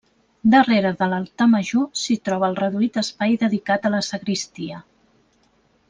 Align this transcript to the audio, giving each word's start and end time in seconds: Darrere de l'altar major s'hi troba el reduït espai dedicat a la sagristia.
Darrere 0.53 0.91
de 1.01 1.09
l'altar 1.11 1.47
major 1.51 1.85
s'hi 2.03 2.17
troba 2.29 2.49
el 2.53 2.57
reduït 2.63 2.99
espai 3.05 3.39
dedicat 3.45 3.87
a 3.87 3.93
la 3.97 4.01
sagristia. 4.11 4.83